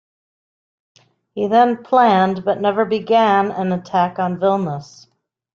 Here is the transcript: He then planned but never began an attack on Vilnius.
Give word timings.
He 1.35 1.45
then 1.45 1.83
planned 1.83 2.43
but 2.43 2.59
never 2.59 2.85
began 2.85 3.51
an 3.51 3.71
attack 3.71 4.17
on 4.17 4.37
Vilnius. 4.39 5.05